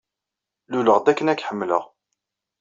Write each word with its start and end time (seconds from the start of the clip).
Luleɣ-d 0.71 1.11
akken 1.11 1.31
ad 1.31 1.37
k-ḥemmleɣ. 1.37 1.83